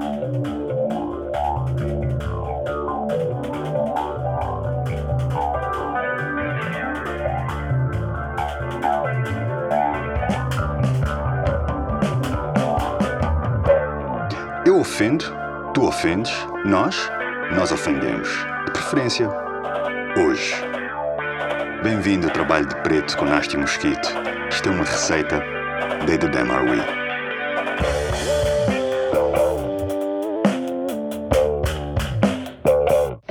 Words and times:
Eu 0.00 0.06
ofendo, 14.78 15.24
tu 15.74 15.86
ofendes, 15.86 16.32
nós, 16.64 17.12
nós 17.52 17.70
ofendemos. 17.72 18.30
De 18.64 18.70
preferência, 18.70 19.28
hoje. 20.16 20.54
Bem-vindo 21.82 22.26
ao 22.26 22.32
trabalho 22.32 22.66
de 22.66 22.74
preto 22.76 23.18
com 23.18 23.26
Nasty 23.26 23.58
Mosquito. 23.58 24.08
Isto 24.48 24.70
é 24.70 24.72
uma 24.72 24.84
receita 24.84 25.44
da 26.06 26.18
The 26.18 26.28
Damn 26.28 26.50
Are 26.50 26.70
We. 26.70 27.09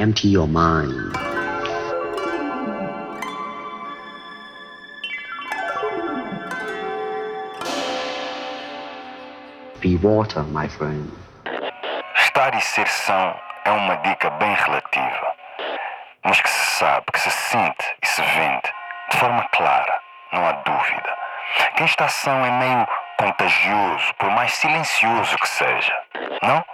Empty 0.10 0.30
your 0.30 0.48
mind. 0.48 1.14
Be 9.80 9.98
water, 9.98 10.42
my 10.46 10.68
friend. 10.68 11.12
Estar 12.16 12.56
e 12.56 12.62
ser 12.62 12.88
são 12.88 13.40
é 13.66 13.70
uma 13.70 13.98
dica 13.98 14.32
bem 14.32 14.52
relativa, 14.56 15.36
mas 16.24 16.42
que 16.42 16.50
se 16.50 16.78
sabe, 16.80 17.06
que 17.14 17.20
se 17.20 17.30
sente 17.30 17.86
e 18.02 18.08
se 18.08 18.24
vende 18.24 18.74
de 19.12 19.18
forma 19.18 19.44
clara, 19.52 20.02
não 20.34 20.44
há 20.44 20.54
dúvida. 20.54 21.18
Quem 21.76 21.86
está 21.86 22.08
são 22.08 22.44
é 22.44 22.50
meio 22.50 22.88
contagioso, 23.20 24.16
por 24.18 24.32
mais 24.32 24.54
silencioso 24.54 25.38
que 25.38 25.50
seja, 25.50 25.96
não? 26.42 26.66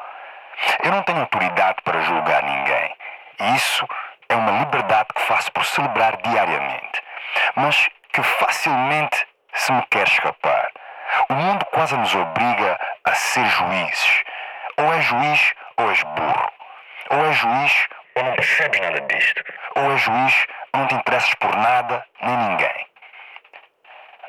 Eu 0.85 0.91
não 0.91 1.03
tenho 1.03 1.19
autoridade 1.19 1.81
para 1.83 2.01
julgar 2.01 2.41
ninguém, 2.41 2.94
e 3.39 3.55
isso 3.55 3.87
é 4.29 4.35
uma 4.35 4.59
liberdade 4.59 5.09
que 5.15 5.21
faço 5.21 5.51
por 5.51 5.65
celebrar 5.65 6.17
diariamente, 6.17 7.01
mas 7.55 7.89
que 8.11 8.23
facilmente 8.23 9.27
se 9.53 9.71
me 9.71 9.81
quer 9.89 10.07
escapar. 10.07 10.71
O 11.29 11.33
mundo 11.33 11.65
quase 11.65 11.95
nos 11.97 12.13
obriga 12.15 12.79
a 13.03 13.13
ser 13.13 13.45
juízes. 13.45 14.23
Ou 14.77 14.93
és 14.93 15.05
juiz 15.05 15.53
ou 15.77 15.89
és 15.89 16.03
burro. 16.03 16.51
Ou 17.11 17.25
és 17.25 17.35
juiz 17.35 17.87
ou 18.15 18.23
não 18.23 18.35
percebes 18.35 18.79
nada 18.79 19.01
disto. 19.01 19.43
Ou 19.75 19.91
és 19.91 20.01
juiz 20.01 20.47
ou 20.73 20.79
não 20.79 20.87
te 20.87 20.95
interessas 20.95 21.33
por 21.35 21.55
nada 21.55 22.05
nem 22.21 22.37
ninguém. 22.37 22.87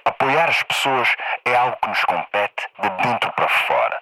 Apoiar 0.04 0.48
as 0.48 0.62
pessoas 0.62 1.16
é 1.44 1.56
algo 1.56 1.76
que 1.82 1.88
nos 1.88 2.04
compete 2.04 2.68
de 2.78 2.88
dentro 2.90 3.32
para 3.32 3.48
fora. 3.48 4.00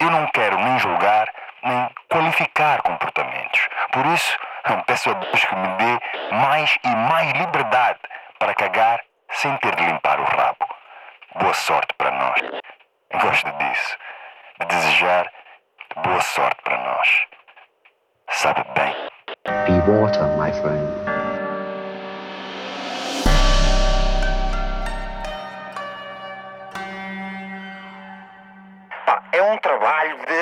Eu 0.00 0.10
não 0.10 0.26
quero 0.28 0.58
nem 0.58 0.78
julgar, 0.78 1.32
nem 1.62 1.90
qualificar 2.08 2.80
comportamentos. 2.82 3.41
Por 3.90 4.06
isso, 4.06 4.38
peço 4.86 5.10
a 5.10 5.14
Deus 5.14 5.44
que 5.44 5.54
me 5.54 5.68
dê 5.76 6.34
mais 6.34 6.78
e 6.84 6.88
mais 6.88 7.32
liberdade 7.32 7.98
para 8.38 8.54
cagar 8.54 9.00
sem 9.30 9.56
ter 9.58 9.74
de 9.74 9.84
limpar 9.84 10.20
o 10.20 10.24
rabo. 10.24 10.66
Boa 11.34 11.54
sorte 11.54 11.92
para 11.94 12.10
nós. 12.10 12.40
Gosto 13.20 13.50
disso, 13.52 13.96
de 14.60 14.66
desejar 14.66 15.30
boa 15.96 16.20
sorte 16.20 16.62
para 16.62 16.78
nós. 16.78 17.26
Sabe 18.30 18.64
bem. 18.74 18.94
Be 19.66 19.90
water, 19.90 20.26
my 20.38 20.52
friend. 20.52 21.12
é 29.32 29.42
um 29.42 29.56
trabalho 29.58 30.18
de 30.26 30.41